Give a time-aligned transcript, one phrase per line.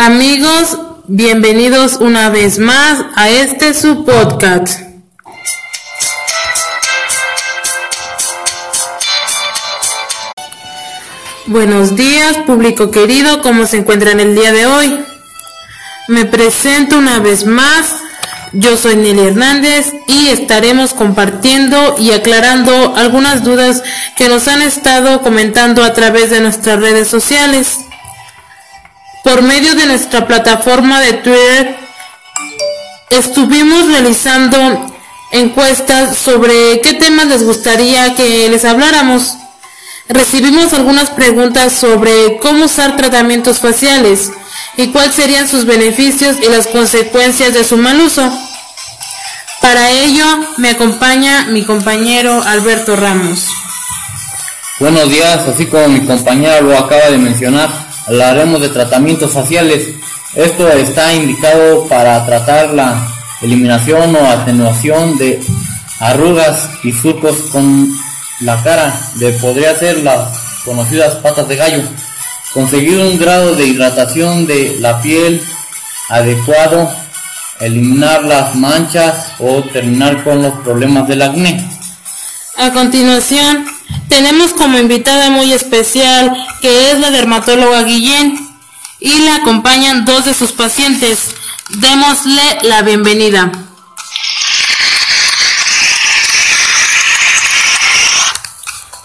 [0.00, 0.78] Amigos,
[1.08, 4.80] bienvenidos una vez más a este su podcast.
[11.46, 15.04] Buenos días, público querido, ¿cómo se encuentran el día de hoy?
[16.06, 17.96] Me presento una vez más,
[18.52, 23.82] yo soy Nelly Hernández y estaremos compartiendo y aclarando algunas dudas
[24.16, 27.78] que nos han estado comentando a través de nuestras redes sociales.
[29.24, 31.76] Por medio de nuestra plataforma de Twitter,
[33.10, 34.86] estuvimos realizando
[35.32, 39.34] encuestas sobre qué temas les gustaría que les habláramos.
[40.08, 44.30] Recibimos algunas preguntas sobre cómo usar tratamientos faciales
[44.76, 48.32] y cuáles serían sus beneficios y las consecuencias de su mal uso.
[49.60, 50.24] Para ello
[50.56, 53.46] me acompaña mi compañero Alberto Ramos.
[54.78, 59.88] Buenos días, así como mi compañera lo acaba de mencionar, hablaremos de tratamientos faciales.
[60.34, 63.06] Esto está indicado para tratar la
[63.42, 65.40] eliminación o atenuación de
[66.00, 67.88] arrugas y surcos con
[68.40, 70.30] la cara de podría ser las
[70.64, 71.82] conocidas patas de gallo.
[72.54, 75.42] Conseguir un grado de hidratación de la piel
[76.08, 76.90] adecuado,
[77.60, 81.62] eliminar las manchas o terminar con los problemas del acné.
[82.56, 83.66] A continuación,
[84.08, 88.38] tenemos como invitada muy especial que es la dermatóloga Guillén
[89.00, 91.34] y la acompañan dos de sus pacientes.
[91.68, 93.52] Démosle la bienvenida.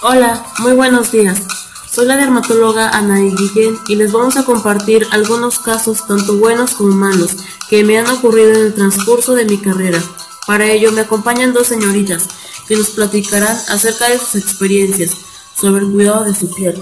[0.01, 1.41] Hola, muy buenos días.
[1.89, 6.95] Soy la dermatóloga Ana Guillén y les vamos a compartir algunos casos tanto buenos como
[6.95, 7.31] malos
[7.69, 10.01] que me han ocurrido en el transcurso de mi carrera.
[10.47, 12.27] Para ello me acompañan dos señoritas
[12.67, 15.11] que nos platicarán acerca de sus experiencias
[15.59, 16.81] sobre el cuidado de su piel.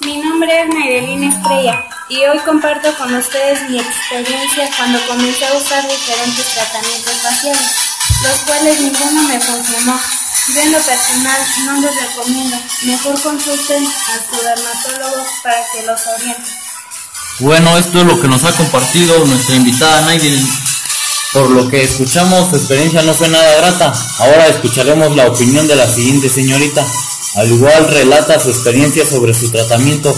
[0.00, 5.54] Mi nombre es Mayrelina Estrella y hoy comparto con ustedes mi experiencia cuando comencé a
[5.54, 7.70] usar diferentes tratamientos faciales,
[8.22, 9.98] los cuales ninguno me funcionó.
[10.54, 16.00] Yo en lo personal no les recomiendo, mejor consulten a su dermatólogo para que los
[16.18, 16.50] oriente.
[17.38, 20.46] Bueno, esto es lo que nos ha compartido nuestra invitada Naidil.
[21.34, 23.92] Por lo que escuchamos, su experiencia no fue nada grata.
[24.20, 26.86] Ahora escucharemos la opinión de la siguiente señorita.
[27.34, 30.14] Al igual relata su experiencia sobre su tratamiento.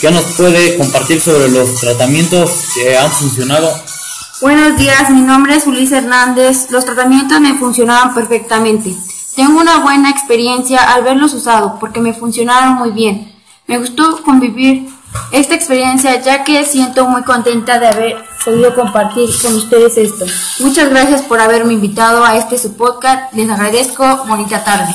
[0.00, 3.72] ¿Qué nos puede compartir sobre los tratamientos que han funcionado?
[4.40, 6.66] Buenos días, mi nombre es Ulises Hernández.
[6.70, 8.96] Los tratamientos me funcionaban perfectamente.
[9.36, 13.32] Tengo una buena experiencia al verlos usado porque me funcionaron muy bien.
[13.68, 14.88] Me gustó convivir
[15.32, 20.26] esta experiencia ya que siento muy contenta de haber podido compartir con ustedes esto.
[20.58, 23.32] Muchas gracias por haberme invitado a este su podcast.
[23.32, 24.24] Les agradezco.
[24.26, 24.94] Bonita tarde.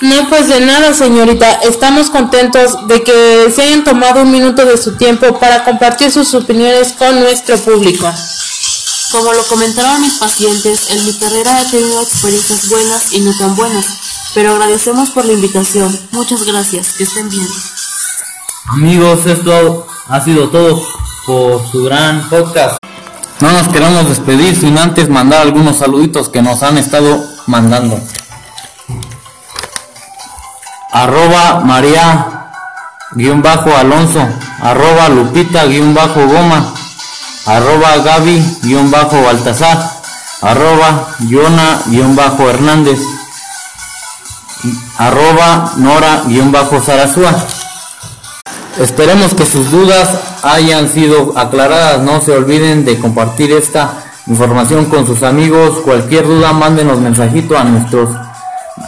[0.00, 1.50] No, pues de nada, señorita.
[1.62, 6.34] Estamos contentos de que se hayan tomado un minuto de su tiempo para compartir sus
[6.34, 8.12] opiniones con nuestro público.
[9.12, 13.54] Como lo comentaron mis pacientes, en mi carrera he tenido experiencias buenas y no tan
[13.54, 13.86] buenas,
[14.34, 15.96] pero agradecemos por la invitación.
[16.10, 17.46] Muchas gracias, que estén bien.
[18.66, 20.82] Amigos, esto ha sido todo
[21.26, 22.78] por su gran podcast.
[23.40, 28.00] No nos queremos despedir sin antes mandar algunos saluditos que nos han estado mandando.
[30.92, 32.52] Arroba María
[33.12, 34.26] guion bajo Alonso,
[34.62, 36.72] arroba Lupita guion bajo Goma,
[37.44, 39.78] arroba Gaby guion bajo Baltasar,
[40.40, 43.00] arroba Yona guion bajo Hernández,
[44.96, 46.80] arroba Nora guion bajo.
[48.78, 50.08] Esperemos que sus dudas
[50.42, 52.02] hayan sido aclaradas.
[52.02, 55.80] No se olviden de compartir esta información con sus amigos.
[55.84, 58.08] Cualquier duda, mándenos mensajito a nuestras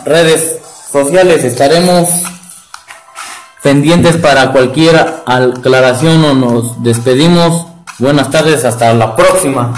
[0.04, 0.58] redes
[0.90, 1.44] sociales.
[1.44, 2.08] Estaremos
[3.62, 7.66] pendientes para cualquier aclaración o nos despedimos.
[7.98, 9.72] Buenas tardes, hasta la próxima.